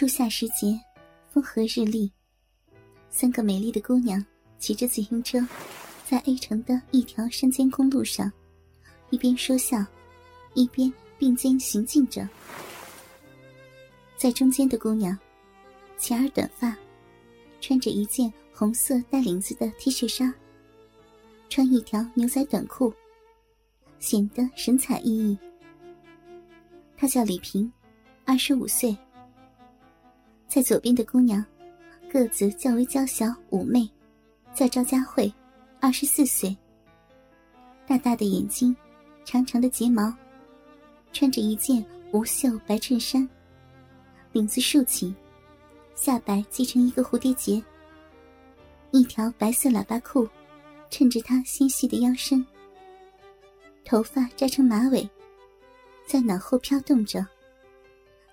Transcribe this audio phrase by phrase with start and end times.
[0.00, 0.80] 初夏时节，
[1.28, 2.10] 风和日丽，
[3.10, 4.24] 三个美丽的姑娘
[4.58, 5.46] 骑着自行车，
[6.06, 8.32] 在 A 城的一条山间公路上，
[9.10, 9.84] 一边说笑，
[10.54, 12.26] 一边并肩行进着。
[14.16, 15.14] 在中间的姑娘，
[15.98, 16.74] 前儿短发，
[17.60, 20.32] 穿着一件红色带领子的 T 恤衫，
[21.50, 22.90] 穿一条牛仔短裤，
[23.98, 25.36] 显得神采奕奕。
[26.96, 27.70] 她叫李萍，
[28.24, 28.96] 二十五岁。
[30.50, 31.44] 在左边的姑娘，
[32.10, 33.88] 个子较为娇小妩媚，
[34.52, 35.32] 叫赵佳慧，
[35.78, 36.54] 二十四岁。
[37.86, 38.74] 大大的眼睛，
[39.24, 40.12] 长长的睫毛，
[41.12, 43.28] 穿着一件无袖白衬衫，
[44.32, 45.14] 领子竖起，
[45.94, 47.62] 下摆系成一个蝴蝶结。
[48.90, 50.28] 一条白色喇叭裤，
[50.90, 52.44] 衬着她纤细的腰身。
[53.84, 55.08] 头发扎成马尾，
[56.08, 57.24] 在脑后飘动着。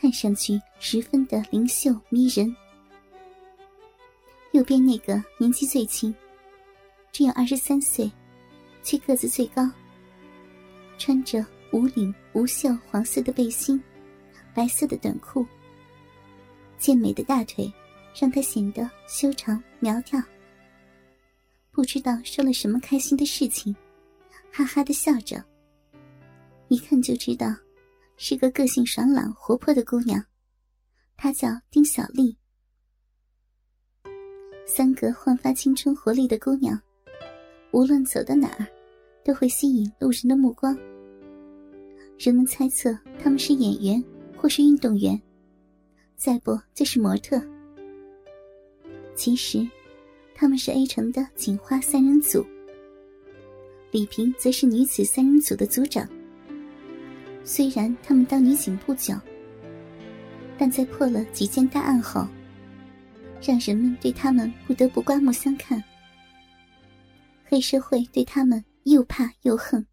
[0.00, 2.54] 看上去十分的灵秀迷人。
[4.52, 6.14] 右边那个年纪最轻，
[7.10, 8.10] 只有二十三岁，
[8.82, 9.68] 却个子最高。
[10.98, 13.82] 穿着无领无袖黄色的背心，
[14.54, 15.44] 白色的短裤。
[16.78, 17.70] 健美的大腿
[18.14, 20.22] 让她显得修长苗条。
[21.72, 23.74] 不知道说了什么开心的事情，
[24.52, 25.44] 哈哈的笑着。
[26.68, 27.52] 一看就知道。
[28.20, 30.20] 是个个性爽朗、活泼的姑娘，
[31.16, 32.36] 她叫丁小丽。
[34.66, 36.76] 三个焕发青春活力的姑娘，
[37.70, 38.66] 无论走到哪儿，
[39.24, 40.76] 都会吸引路人的目光。
[42.18, 44.04] 人们猜测她们是演员
[44.36, 45.18] 或是运动员，
[46.16, 47.40] 再不就是模特。
[49.14, 49.64] 其实，
[50.34, 52.44] 他们是 A 城的警花三人组，
[53.92, 56.08] 李萍则是女子三人组的组长。
[57.48, 59.18] 虽然他们当女警不久，
[60.58, 62.28] 但在破了几件大案后，
[63.40, 65.82] 让人们对他们不得不刮目相看。
[67.46, 69.86] 黑社会对他们又怕又恨，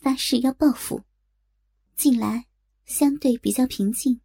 [0.00, 1.00] 发誓要报复。
[1.94, 2.46] 近来
[2.86, 4.20] 相对比较平静，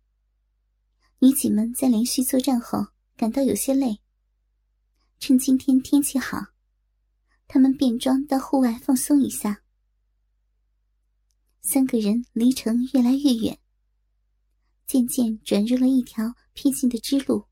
[1.20, 4.00] 女警们在连续作战后感到有些累。
[5.20, 6.48] 趁今天天气好，
[7.48, 9.62] 他们变装到户外放松一下。
[11.72, 13.56] 三个人离城越来越远，
[14.88, 17.44] 渐渐转入了一条僻静的支路。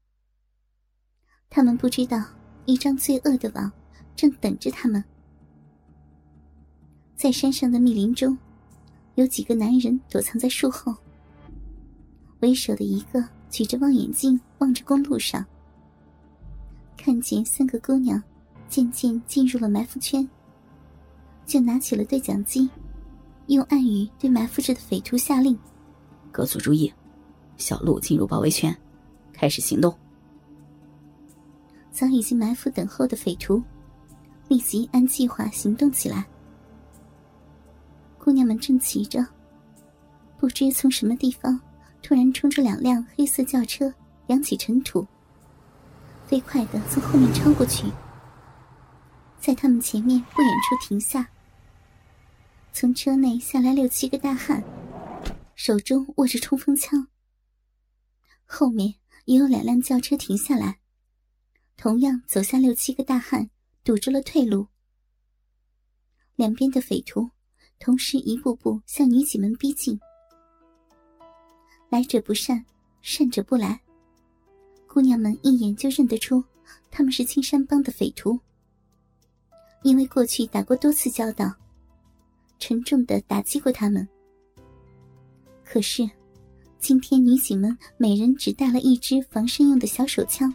[1.52, 2.26] 他们不知道，
[2.66, 3.72] 一张罪恶的网
[4.16, 5.04] 正等着他们。
[7.16, 8.36] 在山上的密林中，
[9.14, 10.96] 有几个男人躲藏在树后。
[12.40, 15.46] 为首的一个举着望远镜望着公路上，
[16.98, 18.20] 看见三个姑娘
[18.68, 20.28] 渐渐进入了埋伏圈，
[21.46, 22.68] 就拿起了对讲机。
[23.48, 25.58] 用暗语对埋伏着的匪徒下令
[26.32, 26.94] ：“各组注意，
[27.58, 28.76] 小路进入包围圈，
[29.32, 29.98] 开始行动。”
[31.92, 33.64] 早已经埋伏等候的匪徒
[34.50, 36.28] 立即按计划行动起来。
[38.20, 39.26] 姑娘们正骑着，
[40.38, 41.60] 不知从什么地方
[42.04, 43.92] 突然冲出两辆黑色轿车，
[44.28, 45.08] 扬起尘土，
[46.26, 47.88] 飞快的从后面超过去，
[49.40, 51.26] 在他们前面不远处停下。
[52.80, 54.64] 从车内下来六七个大汉，
[55.56, 57.08] 手中握着冲锋枪。
[58.46, 58.94] 后面
[59.26, 60.78] 也有两辆轿车停下来，
[61.76, 63.50] 同样走下六七个大汉，
[63.84, 64.68] 堵住了退路。
[66.36, 67.32] 两边的匪徒
[67.80, 70.00] 同时一步步向女警们逼近，
[71.90, 72.64] 来者不善，
[73.02, 73.82] 善者不来。
[74.86, 76.44] 姑娘们一眼就认得出
[76.92, 78.40] 他们是青山帮的匪徒，
[79.82, 81.52] 因为过去打过多次交道。
[82.60, 84.08] 沉重的打击过他们，
[85.64, 86.10] 可是
[86.80, 90.54] 今天女警们每人只带了一支防身用的小手枪，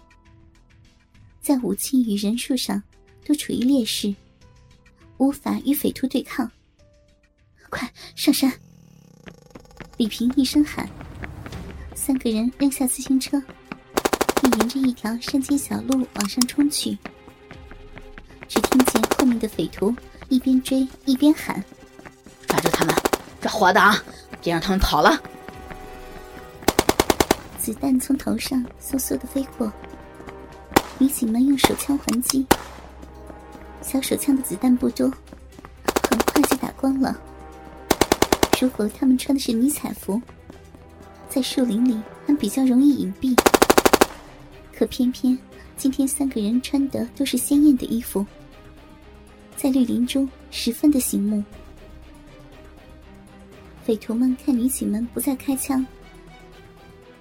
[1.41, 2.83] 在武器与人数上
[3.25, 4.15] 都处于劣势，
[5.19, 6.51] 无法与匪徒对抗。
[7.71, 8.53] 快上山！
[9.97, 10.89] 李平一声喊，
[11.95, 13.43] 三个人扔下自行车，
[14.41, 16.99] 便沿着一条山间小路往上冲去。
[18.49, 19.95] 只听见后面的匪徒
[20.29, 21.65] 一边追一边喊。
[22.63, 22.95] 住他们，
[23.41, 24.01] 抓活的啊！
[24.41, 25.21] 别让他们跑了。
[27.59, 29.71] 子弹从头上嗖嗖的飞过，
[30.99, 32.47] 女警们用手枪还击。
[33.83, 35.13] 小手枪的子弹不多，
[36.09, 37.17] 很快就打光了。
[38.61, 40.23] 如果他们穿的是迷彩服，
[41.29, 43.37] 在树林里还比较容易隐蔽。
[44.77, 45.37] 可偏偏
[45.77, 48.25] 今天三个人穿的都是鲜艳的衣服，
[49.57, 51.43] 在绿林中十分的醒目。
[53.93, 55.87] 匪徒们看女警们不再开枪，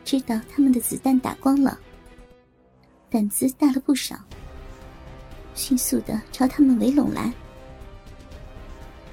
[0.05, 1.77] 知道他们的子弹打光了，
[3.09, 4.15] 胆子大了不少，
[5.53, 7.33] 迅速的朝他们围拢来。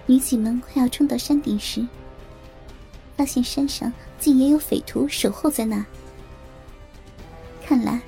[0.07, 1.85] 女警们快要冲到山顶时，
[3.17, 5.85] 发现山上竟也有匪徒守候在那。
[7.67, 8.01] 看来，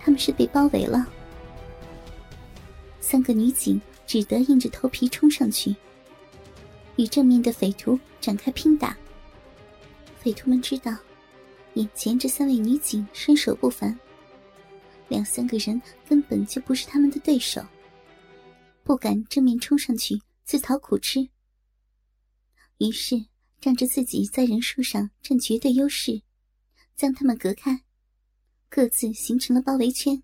[0.00, 1.06] 他们是被包围了。
[2.98, 5.76] 三个女警只得硬着头皮冲上去，
[6.96, 8.96] 与正面的匪徒展开拼打。
[10.18, 10.96] 匪徒们知道，
[11.74, 13.98] 眼前这三位女警身手不凡，
[15.08, 17.64] 两三个人根本就不是他们的对手，
[18.82, 21.28] 不敢正面冲上去自讨苦吃。
[22.78, 23.26] 于是，
[23.60, 26.22] 仗着自己在人数上占绝对优势，
[26.94, 27.84] 将他们隔开，
[28.68, 30.22] 各自形成了包围圈。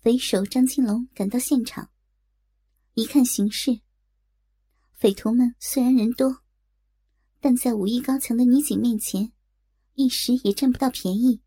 [0.00, 1.90] 匪首张金龙赶到现场，
[2.94, 3.80] 一看形势，
[4.94, 6.38] 匪徒们虽然人多。
[7.40, 9.30] 但在武艺高强的女警面前，
[9.92, 11.42] 一时也占不到便宜。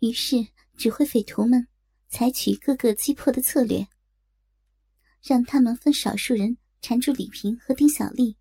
[0.00, 0.36] 于是
[0.76, 1.66] 指挥匪徒们
[2.10, 3.88] 采取各个击破的策略，
[5.22, 8.36] 让他们分少数人缠住李平和丁小丽，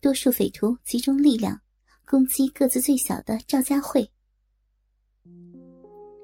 [0.00, 1.60] 多数匪徒集中力量
[2.06, 4.10] 攻击个子最小的赵佳慧。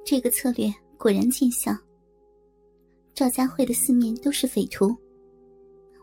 [0.03, 1.77] 这个策略果然见效。
[3.13, 4.97] 赵佳慧的四面都是匪徒，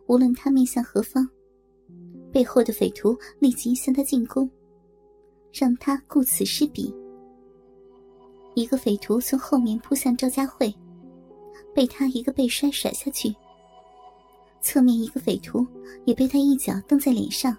[0.07, 1.27] 无论他面向何方。
[2.31, 4.49] 背后的匪徒立即向他进攻，
[5.51, 6.93] 让他顾此失彼。
[8.55, 10.73] 一个匪徒从后面扑向赵佳慧，
[11.73, 13.33] 被他一个背摔甩下去。
[14.61, 15.65] 侧面一个匪徒
[16.05, 17.55] 也被他一脚蹬在脸上，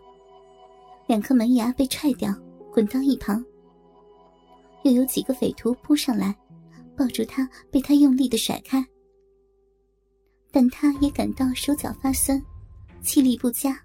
[1.07, 2.35] 两颗门牙被踹掉，
[2.73, 3.45] 滚到一旁。
[4.83, 6.37] 又有几个匪徒扑上来，
[6.97, 8.85] 抱住他，被他用力的甩开。
[10.55, 12.41] 但他也感到手脚发酸，
[13.03, 13.77] 气力不佳。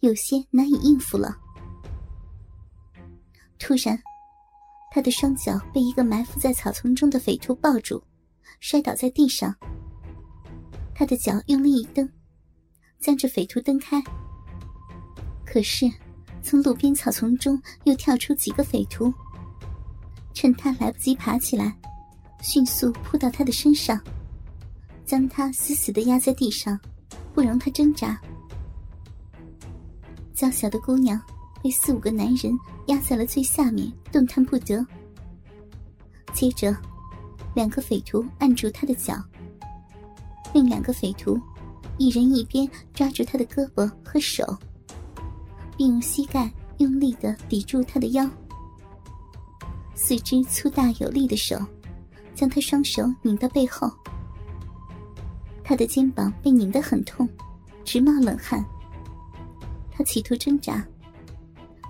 [0.00, 1.34] 有些难以应付了。
[3.58, 3.98] 突然，
[4.92, 8.02] 他的双脚被一个埋伏在草丛中的匪徒抱住，
[8.60, 9.56] 摔倒在地上。
[10.94, 12.06] 他的脚用力一蹬，
[13.00, 13.98] 将这匪徒蹬开。
[15.46, 15.90] 可是，
[16.42, 19.10] 从路边草丛中又跳出几个匪徒，
[20.34, 21.74] 趁他来不及爬起来，
[22.42, 23.98] 迅速扑到他的身上，
[25.08, 26.78] 将他死死的压在地上，
[27.32, 28.20] 不容他挣扎。
[30.34, 31.18] 娇小的姑娘
[31.62, 32.52] 被四五个男人
[32.88, 34.86] 压在了最下面，动弹不得。
[36.34, 36.76] 接着，
[37.54, 39.14] 两个匪徒按住他的脚，
[40.52, 41.40] 另两个匪徒
[41.96, 44.44] 一人一边抓住他的胳膊和手，
[45.74, 48.28] 并用膝盖用力的抵住他的腰。
[49.94, 51.58] 四只粗大有力的手
[52.34, 53.90] 将他双手拧到背后，
[55.68, 57.28] 她的肩膀被拧得很痛，
[57.84, 58.64] 直冒冷汗。
[59.92, 60.82] 他企图挣扎，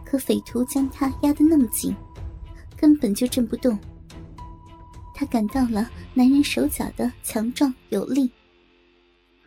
[0.04, 1.94] 可匪徒将他压得那么紧，
[2.76, 3.78] 根本就震不动。
[5.14, 8.28] 他感到了男人手脚的强壮有力，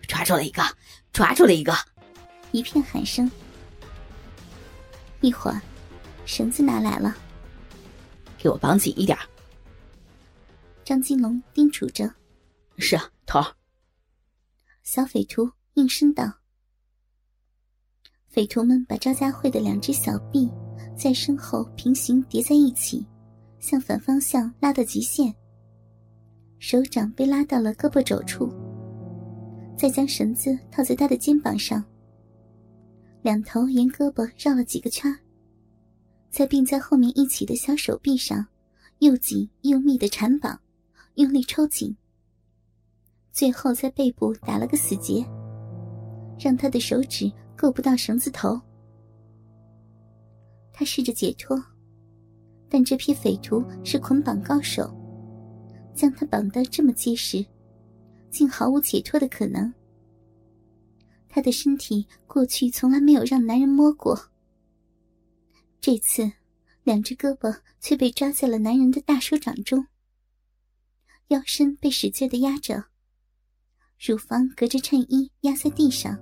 [0.08, 0.64] 抓住了一个，
[1.12, 1.76] 抓住了一个，
[2.54, 3.30] 一片喊声。
[5.20, 5.62] 一会儿，
[6.26, 7.14] 绳子拿来了，
[8.38, 9.18] 给我绑紧一点。
[10.86, 12.10] 张金龙叮嘱着
[12.80, 13.46] ：“是啊，头儿。”
[14.94, 16.30] 小匪徒应声道。
[18.28, 20.52] 匪徒们把赵家慧的两只小臂
[20.98, 23.08] 在身后平行叠在一起，
[23.58, 25.34] 向反方向拉到极限。
[26.60, 28.52] 手掌被拉到了胳膊肘处，
[29.78, 31.82] 再将绳子套在他的肩膀上，
[33.22, 35.18] 两头沿胳膊绕了几个圈，
[36.30, 38.46] 在并在后面一起的小手臂上
[39.00, 40.60] 又紧又密的缠绑，
[41.16, 41.96] 用力抽紧，
[43.32, 45.26] 最后在背部打了个死结，
[46.40, 47.32] 让他的手指。
[47.54, 48.60] 够不到绳子头，
[50.74, 51.64] 他试着解脱，
[52.68, 54.92] 但这批匪徒是捆绑高手，
[55.94, 57.46] 将他绑得这么结实，
[58.32, 59.72] 竟毫无解脱的可能。
[61.30, 64.20] 他的身体过去从来没有让男人摸过，
[65.80, 66.32] 这次
[66.82, 69.86] 两只胳膊却被抓在了男人的大手掌中，
[71.28, 72.86] 腰身被使劲的压着，
[74.04, 76.18] 乳房隔着衬衣压在地上。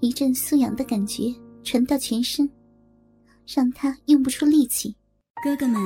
[0.00, 1.24] 一阵酥痒的感觉
[1.62, 2.48] 传到全身，
[3.46, 4.96] 让他用不出力气。
[5.44, 5.78] 哥哥们，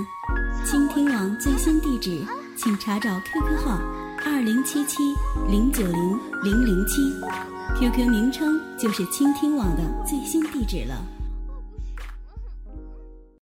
[0.65, 2.25] 倾听网最新地址，
[2.57, 3.77] 请查找 QQ 号
[4.25, 5.03] 二零七七
[5.51, 6.01] 零九零
[6.45, 7.03] 零零七
[7.81, 11.05] ，QQ 名称就是倾听网的最新地址了。